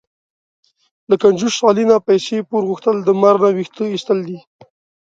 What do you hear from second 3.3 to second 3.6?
نه